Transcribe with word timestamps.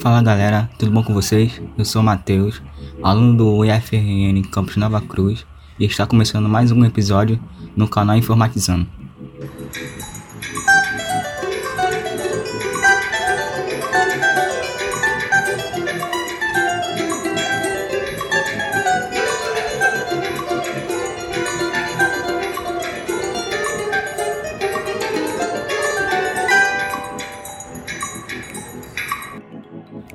Fala 0.00 0.20
galera, 0.20 0.68
tudo 0.76 0.90
bom 0.90 1.04
com 1.04 1.14
vocês? 1.14 1.62
Eu 1.76 1.84
sou 1.84 2.02
o 2.02 2.04
Matheus, 2.04 2.60
aluno 3.00 3.36
do 3.36 3.58
UFRN 3.58 4.42
Campus 4.50 4.76
Nova 4.76 5.00
Cruz 5.00 5.46
e 5.78 5.84
está 5.84 6.04
começando 6.04 6.48
mais 6.48 6.72
um 6.72 6.84
episódio 6.84 7.38
no 7.76 7.86
canal 7.86 8.16
Informatizando. 8.16 8.88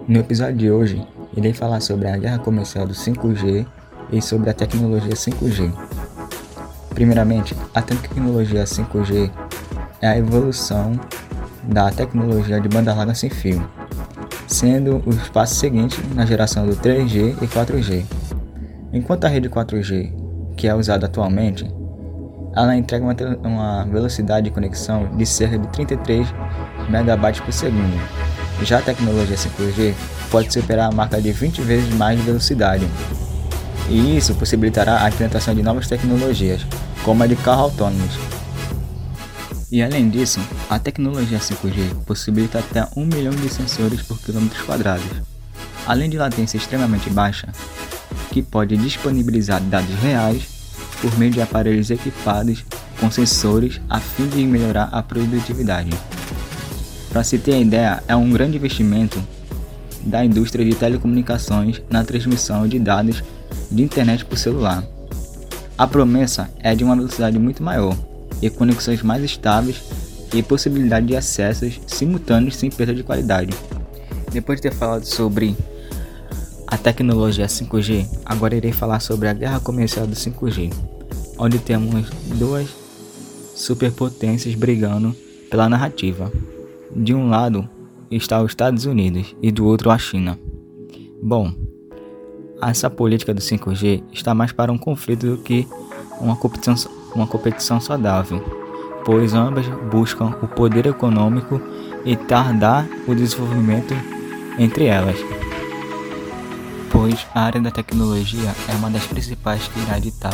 No 0.06 0.20
episódio 0.20 0.58
de 0.58 0.70
hoje, 0.70 1.08
irei 1.36 1.54
falar 1.54 1.80
sobre 1.80 2.10
a 2.10 2.18
guerra 2.18 2.38
comercial 2.38 2.86
do 2.86 2.94
5G 2.94 3.66
e 4.12 4.22
sobre 4.22 4.50
a 4.50 4.54
tecnologia 4.54 5.14
5G. 5.14 5.72
Primeiramente, 6.90 7.56
a 7.74 7.82
tecnologia 7.82 8.66
5G 8.66 9.32
é 10.02 10.08
a 10.08 10.18
evolução 10.18 11.00
da 11.64 11.90
tecnologia 11.90 12.60
de 12.60 12.68
banda 12.68 12.94
larga 12.94 13.16
sem 13.16 13.30
fio, 13.30 13.66
sendo 14.46 14.98
o 14.98 15.32
passo 15.32 15.56
seguinte 15.56 15.98
na 16.14 16.26
geração 16.26 16.66
do 16.66 16.76
3G 16.76 17.42
e 17.42 17.48
4G. 17.48 18.06
Enquanto 18.92 19.24
a 19.24 19.30
rede 19.30 19.50
4G, 19.50 20.14
que 20.58 20.68
é 20.68 20.76
usada 20.76 21.06
atualmente, 21.06 21.66
ela 22.54 22.76
entrega 22.76 23.06
uma, 23.06 23.16
uma 23.48 23.86
velocidade 23.86 24.50
de 24.50 24.52
conexão 24.52 25.16
de 25.16 25.26
cerca 25.26 25.58
de 25.58 25.68
33 25.70 26.28
MB 26.90 27.42
por 27.46 27.54
segundo, 27.54 28.33
já 28.64 28.80
a 28.80 28.82
tecnologia 28.82 29.36
5G 29.36 29.94
pode 30.30 30.52
superar 30.52 30.92
a 30.92 30.96
marca 30.96 31.22
de 31.22 31.32
20 31.32 31.62
vezes 31.62 31.94
mais 31.94 32.20
de 32.20 32.26
velocidade, 32.26 32.88
e 33.90 34.18
isso 34.18 34.34
possibilitará 34.36 35.04
a 35.04 35.10
implementação 35.10 35.54
de 35.54 35.62
novas 35.62 35.88
tecnologias, 35.88 36.66
como 37.04 37.24
a 37.24 37.28
de 37.28 37.36
carros 37.36 37.72
autônomos. 37.72 38.14
E 39.72 39.82
além 39.82 40.10
disso, 40.10 40.40
a 40.70 40.78
tecnologia 40.78 41.40
5G 41.40 42.04
possibilita 42.06 42.60
até 42.60 42.88
1 42.96 43.06
milhão 43.06 43.34
de 43.34 43.50
sensores 43.50 44.02
por 44.02 44.20
quilômetro 44.20 44.64
quadrados, 44.66 45.06
além 45.86 46.10
de 46.10 46.18
latência 46.18 46.58
extremamente 46.58 47.10
baixa, 47.10 47.48
que 48.32 48.42
pode 48.42 48.78
disponibilizar 48.78 49.62
dados 49.62 49.96
reais 49.96 50.44
por 51.02 51.18
meio 51.18 51.32
de 51.32 51.42
aparelhos 51.42 51.90
equipados 51.90 52.64
com 53.00 53.12
sensores 53.12 53.82
a 53.90 54.00
fim 54.00 54.28
de 54.28 54.46
melhorar 54.46 54.90
a 54.92 55.04
produtividade. 55.04 55.90
Para 57.14 57.24
se 57.24 57.38
ter 57.38 57.62
ideia, 57.62 58.04
é 58.08 58.16
um 58.16 58.32
grande 58.32 58.58
investimento 58.58 59.24
da 60.04 60.26
indústria 60.26 60.66
de 60.66 60.74
telecomunicações 60.74 61.80
na 61.88 62.04
transmissão 62.04 62.68
de 62.68 62.80
dados 62.80 63.24
de 63.70 63.84
internet 63.84 64.26
por 64.26 64.36
celular. 64.36 64.84
A 65.78 65.86
promessa 65.86 66.50
é 66.60 66.74
de 66.74 66.84
uma 66.84 66.96
velocidade 66.96 67.38
muito 67.38 67.62
maior 67.62 67.96
e 68.42 68.50
conexões 68.50 69.04
mais 69.04 69.24
estáveis 69.24 69.84
e 70.34 70.42
possibilidade 70.42 71.06
de 71.06 71.16
acessos 71.16 71.80
simultâneos 71.86 72.56
sem 72.56 72.72
perda 72.72 72.96
de 72.96 73.04
qualidade. 73.04 73.54
Depois 74.32 74.60
de 74.60 74.64
ter 74.64 74.74
falado 74.74 75.06
sobre 75.06 75.56
a 76.66 76.78
tecnologia 76.78 77.46
5G, 77.46 78.08
agora 78.26 78.56
irei 78.56 78.72
falar 78.72 79.00
sobre 79.00 79.28
a 79.30 79.34
guerra 79.34 79.60
comercial 79.60 80.08
do 80.08 80.16
5G, 80.16 80.74
onde 81.38 81.60
temos 81.60 82.10
duas 82.40 82.68
superpotências 83.56 84.56
brigando 84.56 85.16
pela 85.52 85.70
narrativa. 85.70 86.32
De 86.96 87.12
um 87.12 87.28
lado 87.28 87.68
está 88.12 88.40
os 88.40 88.52
Estados 88.52 88.86
Unidos 88.86 89.36
e 89.42 89.52
do 89.52 89.66
outro 89.66 89.90
a 89.90 89.98
China. 89.98 90.38
Bom, 91.22 91.52
essa 92.62 92.88
política 92.88 93.34
do 93.34 93.42
5G 93.42 94.04
está 94.12 94.36
mais 94.36 94.52
para 94.52 94.72
um 94.72 94.78
conflito 94.78 95.26
do 95.26 95.38
que 95.40 95.68
uma 96.22 96.36
competição, 96.36 96.92
uma 97.16 97.26
competição 97.26 97.82
saudável, 97.82 98.40
pois 99.04 99.34
ambas 99.34 99.66
buscam 99.92 100.38
o 100.44 100.48
poder 100.48 100.86
econômico 100.86 101.60
e 102.06 102.16
tardar 102.16 102.88
o 103.08 103.16
desenvolvimento 103.16 103.96
entre 104.60 104.86
elas. 104.86 105.18
Pois 106.92 107.26
a 107.34 107.42
área 107.42 107.60
da 107.60 107.72
tecnologia 107.72 108.54
é 108.70 108.76
uma 108.76 108.92
das 108.92 109.08
principais 109.08 109.68
que 109.68 109.80
irá 109.80 109.98
ditar 109.98 110.34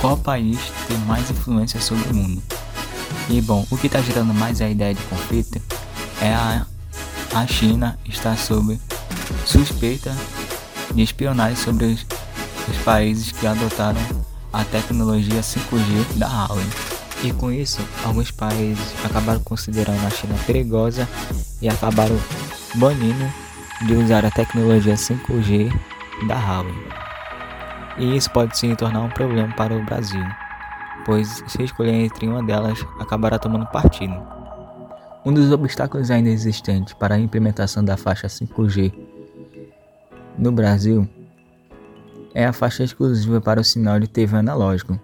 qual 0.00 0.16
país 0.16 0.58
tem 0.88 0.96
mais 1.00 1.30
influência 1.30 1.80
sobre 1.80 2.10
o 2.12 2.14
mundo. 2.14 2.42
E 3.28 3.42
bom, 3.42 3.66
o 3.70 3.76
que 3.76 3.88
está 3.88 4.00
gerando 4.00 4.32
mais 4.32 4.62
a 4.62 4.70
ideia 4.70 4.94
de 4.94 5.02
conflito 5.02 5.60
é 6.22 6.32
a, 6.32 6.64
a 7.34 7.46
China 7.48 7.98
está 8.08 8.36
sob 8.36 8.80
suspeita 9.44 10.14
de 10.94 11.02
espionagem 11.02 11.56
sobre 11.56 11.86
os, 11.86 12.06
os 12.68 12.76
países 12.84 13.32
que 13.32 13.44
adotaram 13.44 14.00
a 14.52 14.62
tecnologia 14.64 15.40
5G 15.40 16.16
da 16.16 16.28
Huawei. 16.28 16.66
E 17.24 17.32
com 17.32 17.50
isso, 17.50 17.80
alguns 18.04 18.30
países 18.30 18.94
acabaram 19.04 19.40
considerando 19.40 20.06
a 20.06 20.10
China 20.10 20.34
perigosa 20.46 21.08
e 21.60 21.68
acabaram 21.68 22.18
banindo 22.76 23.32
de 23.86 23.94
usar 23.94 24.24
a 24.24 24.30
tecnologia 24.30 24.94
5G 24.94 25.72
da 26.28 26.36
Huawei. 26.36 26.86
E 27.98 28.16
isso 28.16 28.30
pode 28.30 28.56
se 28.56 28.74
tornar 28.76 29.00
um 29.00 29.10
problema 29.10 29.52
para 29.54 29.74
o 29.74 29.84
Brasil, 29.84 30.24
pois 31.04 31.42
se 31.48 31.64
escolher 31.64 31.94
entre 31.94 32.28
uma 32.28 32.44
delas, 32.44 32.78
acabará 33.00 33.40
tomando 33.40 33.66
partido. 33.66 34.41
Um 35.24 35.32
dos 35.32 35.52
obstáculos 35.52 36.10
ainda 36.10 36.28
existentes 36.28 36.94
para 36.94 37.14
a 37.14 37.18
implementação 37.18 37.84
da 37.84 37.96
faixa 37.96 38.26
5G 38.26 38.92
no 40.36 40.50
Brasil 40.50 41.08
é 42.34 42.44
a 42.44 42.52
faixa 42.52 42.82
exclusiva 42.82 43.40
para 43.40 43.60
o 43.60 43.64
sinal 43.64 44.00
de 44.00 44.08
TV 44.08 44.36
analógico, 44.36 44.98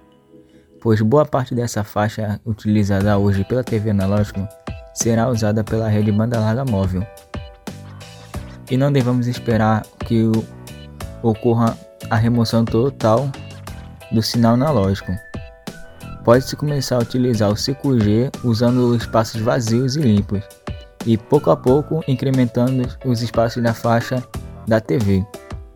pois 0.81 1.01
boa 1.01 1.25
parte 1.25 1.55
dessa 1.55 1.85
faixa 1.85 2.41
utilizada 2.45 3.17
hoje 3.17 3.45
pela 3.45 3.63
TV 3.63 3.91
analógica 3.91 4.49
será 4.93 5.29
usada 5.29 5.63
pela 5.63 5.89
rede 5.89 6.11
banda 6.11 6.41
larga 6.41 6.65
móvel. 6.65 7.07
E 8.69 8.77
não 8.77 8.91
devemos 8.91 9.29
esperar 9.29 9.83
que 10.05 10.25
ocorra 11.23 11.79
a 12.11 12.17
remoção 12.17 12.65
total 12.65 13.31
do 14.11 14.21
sinal 14.21 14.55
analógico 14.55 15.13
pode-se 16.29 16.57
começar 16.57 16.97
a 16.97 16.99
utilizar 16.99 17.51
o 17.51 17.55
5G 17.55 18.31
usando 18.45 18.95
espaços 18.95 19.41
vazios 19.41 19.97
e 19.97 20.03
limpos, 20.03 20.43
e 21.07 21.17
pouco 21.17 21.51
a 21.51 21.57
pouco 21.57 22.05
incrementando 22.07 22.87
os 23.03 23.23
espaços 23.23 23.63
da 23.63 23.73
faixa 23.73 24.23
da 24.67 24.79
TV. 24.79 25.25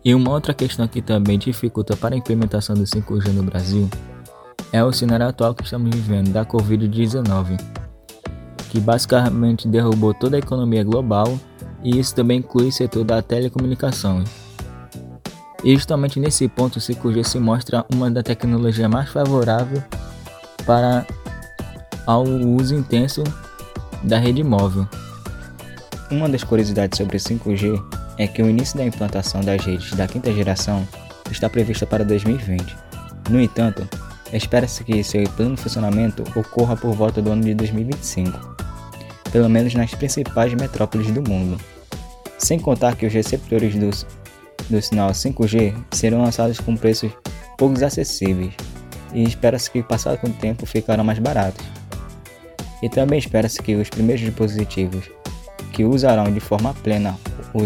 E 0.05 0.13
uma 0.13 0.29
outra 0.29 0.53
questão 0.53 0.87
que 0.87 1.01
também 1.01 1.39
dificulta 1.39 1.97
para 1.97 2.13
a 2.13 2.17
implementação 2.19 2.75
do 2.75 2.83
5G 2.83 3.29
no 3.29 3.41
Brasil 3.41 3.89
é 4.71 4.83
o 4.83 4.93
cenário 4.93 5.27
atual 5.27 5.55
que 5.55 5.63
estamos 5.63 5.89
vivendo 5.89 6.31
da 6.31 6.45
Covid-19, 6.45 7.59
que 8.69 8.79
basicamente 8.79 9.67
derrubou 9.67 10.13
toda 10.13 10.35
a 10.35 10.39
economia 10.39 10.83
global 10.83 11.35
e 11.83 11.97
isso 11.97 12.13
também 12.13 12.37
inclui 12.37 12.67
o 12.67 12.71
setor 12.71 13.03
da 13.03 13.23
telecomunicações. 13.23 14.29
E 15.63 15.73
justamente 15.75 16.19
nesse 16.19 16.47
ponto 16.47 16.75
o 16.75 16.79
5G 16.79 17.23
se 17.23 17.39
mostra 17.39 17.83
uma 17.91 18.11
da 18.11 18.21
tecnologia 18.21 18.87
mais 18.87 19.09
favorável 19.09 19.81
para 20.65 21.05
ao 22.05 22.23
uso 22.23 22.75
intenso 22.75 23.23
da 24.03 24.17
rede 24.17 24.43
móvel. 24.43 24.87
Uma 26.11 26.27
das 26.29 26.43
curiosidades 26.43 26.97
sobre 26.97 27.17
5G 27.17 27.81
é 28.17 28.27
que 28.27 28.41
o 28.41 28.49
início 28.49 28.77
da 28.77 28.85
implantação 28.85 29.41
das 29.41 29.63
redes 29.65 29.93
da 29.93 30.07
quinta 30.07 30.31
geração 30.31 30.87
está 31.31 31.49
prevista 31.49 31.85
para 31.85 32.03
2020. 32.03 32.75
No 33.29 33.41
entanto, 33.41 33.87
espera-se 34.31 34.83
que 34.83 35.03
seu 35.03 35.23
pleno 35.29 35.57
funcionamento 35.57 36.23
ocorra 36.37 36.75
por 36.75 36.93
volta 36.93 37.21
do 37.21 37.31
ano 37.31 37.43
de 37.43 37.53
2025, 37.53 38.57
pelo 39.31 39.49
menos 39.49 39.73
nas 39.73 39.95
principais 39.95 40.53
metrópoles 40.53 41.09
do 41.11 41.27
mundo. 41.27 41.57
Sem 42.37 42.59
contar 42.59 42.95
que 42.95 43.05
os 43.05 43.13
receptores 43.13 43.73
do, 43.75 43.89
do 44.69 44.81
sinal 44.81 45.11
5G 45.11 45.73
serão 45.91 46.21
lançados 46.21 46.59
com 46.59 46.75
preços 46.75 47.11
poucos 47.57 47.81
acessíveis, 47.81 48.53
e 49.13 49.23
espera-se 49.23 49.69
que, 49.69 49.83
passado 49.83 50.17
com 50.17 50.27
o 50.27 50.33
tempo, 50.33 50.65
ficarão 50.65 51.03
mais 51.03 51.19
baratos. 51.19 51.65
E 52.81 52.89
também 52.89 53.19
espera-se 53.19 53.61
que 53.61 53.75
os 53.75 53.89
primeiros 53.89 54.23
dispositivos 54.23 55.09
que 55.71 55.83
usarão 55.83 56.31
de 56.31 56.39
forma 56.39 56.73
plena 56.73 57.17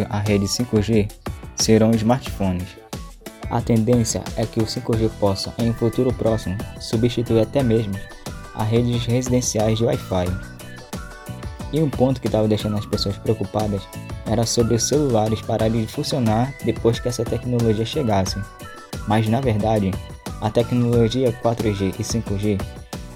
a 0.10 0.20
rede 0.20 0.46
5G 0.46 1.10
serão 1.56 1.92
smartphones. 1.92 2.68
A 3.50 3.62
tendência 3.62 4.22
é 4.36 4.46
que 4.46 4.60
o 4.60 4.66
5G 4.66 5.10
possa, 5.20 5.54
em 5.58 5.70
um 5.70 5.74
futuro 5.74 6.14
próximo, 6.14 6.58
substituir 6.80 7.42
até 7.42 7.64
mesmo 7.64 7.96
as 8.54 8.68
redes 8.68 9.06
residenciais 9.06 9.78
de 9.78 9.86
Wi-Fi. 9.86 10.28
E 11.72 11.80
um 11.82 11.90
ponto 11.90 12.20
que 12.20 12.28
estava 12.28 12.48
deixando 12.48 12.78
as 12.78 12.86
pessoas 12.86 13.18
preocupadas 13.18 13.82
era 14.26 14.46
sobre 14.46 14.76
os 14.76 14.84
celulares 14.84 15.42
pararem 15.42 15.86
de 15.86 15.92
funcionar 15.92 16.54
depois 16.64 17.00
que 17.00 17.08
essa 17.08 17.24
tecnologia 17.24 17.86
chegasse. 17.86 18.38
Mas 19.08 19.28
na 19.28 19.40
verdade, 19.40 19.92
a 20.42 20.50
tecnologia 20.50 21.32
4G 21.44 21.96
e 22.00 22.04
5G 22.04 22.62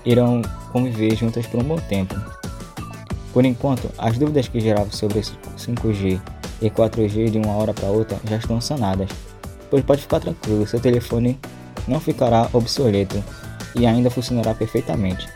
irão 0.06 0.42
conviver 0.72 1.16
juntas 1.16 1.46
por 1.46 1.60
um 1.60 1.64
bom 1.64 1.78
tempo. 1.78 2.16
Por 3.34 3.46
enquanto, 3.46 3.90
as 3.98 4.18
dúvidas 4.18 4.48
que 4.48 4.60
geravam 4.60 4.92
sobre 4.92 5.20
5G 5.20 6.20
e 6.62 6.70
4G 6.70 7.30
de 7.30 7.38
uma 7.38 7.56
hora 7.56 7.74
para 7.74 7.90
outra 7.90 8.20
já 8.28 8.38
estão 8.38 8.60
sanadas. 8.60 9.10
Pois 9.70 9.84
pode 9.84 10.02
ficar 10.02 10.20
tranquilo, 10.20 10.68
seu 10.68 10.80
telefone 10.80 11.40
não 11.88 12.00
ficará 12.00 12.50
obsoleto 12.54 13.24
e 13.76 13.86
ainda 13.86 14.10
funcionará 14.10 14.54
perfeitamente. 14.54 15.28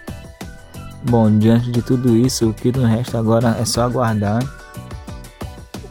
Bom, 1.04 1.38
diante 1.38 1.72
de 1.72 1.82
tudo 1.82 2.18
isso, 2.18 2.50
o 2.50 2.54
que 2.54 2.72
nos 2.72 2.90
resta 2.90 3.20
agora 3.20 3.56
é 3.60 3.66
só 3.66 3.84
aguardar 3.84 4.44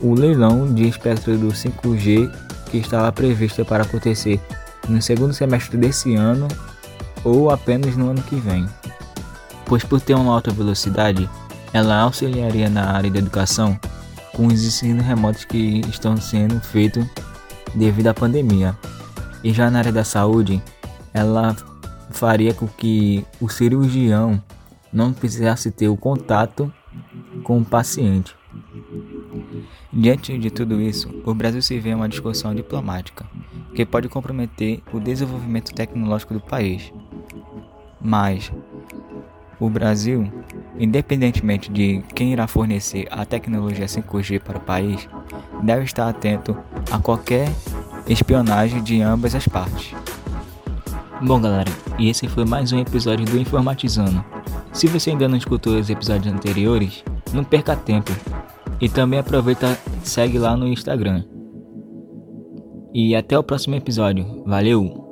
o 0.00 0.12
leilão 0.12 0.73
de 0.75 0.88
espectro 0.88 1.38
do 1.38 1.49
5G 1.49 2.31
que 2.70 2.79
estava 2.79 3.11
previsto 3.12 3.64
para 3.64 3.85
acontecer 3.85 4.40
no 4.89 5.01
segundo 5.01 5.33
semestre 5.33 5.77
desse 5.77 6.15
ano 6.15 6.49
ou 7.25 7.51
apenas 7.51 7.97
no 7.97 8.11
ano 8.11 8.23
que 8.23 8.37
vem. 8.37 8.69
Pois 9.67 9.83
por 9.83 10.01
ter 10.01 10.15
uma 10.15 10.33
alta 10.33 10.51
velocidade, 10.51 11.29
ela 11.73 12.01
auxiliaria 12.01 12.69
na 12.69 12.93
área 12.93 13.11
da 13.11 13.19
educação 13.19 13.79
com 14.35 14.47
os 14.47 14.65
ensinos 14.65 15.05
remotos 15.05 15.45
que 15.45 15.81
estão 15.89 16.17
sendo 16.17 16.61
feitos 16.61 17.07
devido 17.75 18.09
à 18.09 18.15
pandemia. 18.15 18.77
E 19.43 19.53
já 19.53 19.71
na 19.71 19.79
área 19.79 19.93
da 19.93 20.05
saúde, 20.05 20.63
ela 21.13 21.57
faria 22.11 22.53
com 22.53 22.67
que 22.67 23.25
o 23.41 23.49
cirurgião 23.49 24.43
não 24.93 25.13
precisasse 25.13 25.71
ter 25.71 25.89
o 25.89 25.97
contato 25.97 26.73
com 27.43 27.59
o 27.59 27.65
paciente. 27.65 28.35
Diante 29.93 30.39
de 30.39 30.51
tudo 30.51 30.81
isso, 30.81 31.09
o 31.25 31.35
Brasil 31.35 31.63
se 31.63 31.79
vê 31.79 31.91
em 31.91 31.95
uma 31.95 32.09
discussão 32.09 32.55
diplomática 32.55 33.27
que 33.75 33.85
pode 33.85 34.09
comprometer 34.09 34.82
o 34.93 35.00
desenvolvimento 35.00 35.75
tecnológico 35.75 36.35
do 36.35 36.41
país. 36.41 36.93
Mas 38.00 38.53
o 39.59 39.69
Brasil, 39.69 40.31
independentemente 40.79 41.71
de 41.71 42.03
quem 42.15 42.32
irá 42.32 42.47
fornecer 42.47 43.06
a 43.11 43.25
tecnologia 43.25 43.87
5G 43.87 44.41
para 44.41 44.59
o 44.59 44.61
país, 44.61 45.09
deve 45.62 45.85
estar 45.85 46.09
atento 46.09 46.56
a 46.91 46.99
qualquer 46.99 47.49
espionagem 48.06 48.82
de 48.82 49.00
ambas 49.00 49.35
as 49.35 49.49
partes. 49.49 49.94
Bom, 51.23 51.41
galera, 51.41 51.71
e 51.99 52.11
esse 52.11 52.29
foi 52.29 52.44
mais 52.44 52.73
um 52.73 52.79
episódio 52.79 53.25
do 53.25 53.38
Informatizando. 53.38 54.25
Se 54.73 54.87
você 54.87 55.11
ainda 55.11 55.29
não 55.29 55.37
escutou 55.37 55.79
os 55.79 55.88
episódios 55.88 56.32
anteriores, 56.35 57.05
não 57.32 57.44
perca 57.44 57.76
tempo. 57.76 58.12
E 58.81 58.88
também 58.88 59.21
aproveita 59.21 59.79
segue 60.03 60.38
lá 60.38 60.56
no 60.56 60.67
Instagram. 60.67 61.25
E 62.94 63.17
até 63.17 63.37
o 63.37 63.43
próximo 63.43 63.75
episódio. 63.75 64.44
Valeu! 64.46 65.04